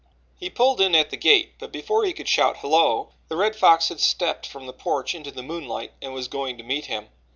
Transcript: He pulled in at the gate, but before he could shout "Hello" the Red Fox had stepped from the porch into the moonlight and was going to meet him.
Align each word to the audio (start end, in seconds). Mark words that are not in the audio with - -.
He 0.39 0.49
pulled 0.49 0.81
in 0.81 0.95
at 0.95 1.11
the 1.11 1.15
gate, 1.15 1.53
but 1.59 1.71
before 1.71 2.05
he 2.05 2.13
could 2.13 2.27
shout 2.27 2.57
"Hello" 2.61 3.09
the 3.27 3.35
Red 3.37 3.55
Fox 3.55 3.89
had 3.89 3.99
stepped 3.99 4.47
from 4.47 4.65
the 4.65 4.73
porch 4.73 5.13
into 5.13 5.29
the 5.29 5.43
moonlight 5.43 5.93
and 6.01 6.11
was 6.11 6.27
going 6.27 6.57
to 6.57 6.63
meet 6.63 6.85
him. 6.85 7.09